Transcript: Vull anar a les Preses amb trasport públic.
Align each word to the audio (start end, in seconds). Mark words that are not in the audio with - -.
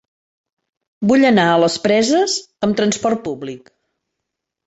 Vull 1.09 1.25
anar 1.29 1.43
a 1.49 1.59
les 1.63 1.75
Preses 1.83 2.37
amb 2.67 2.79
trasport 2.79 3.21
públic. 3.27 3.69